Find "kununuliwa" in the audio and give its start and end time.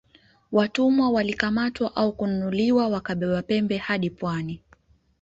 2.13-2.87